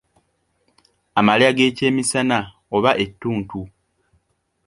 [1.19, 2.39] Amalya g'ekyemisana
[2.75, 3.59] oba ettuntu.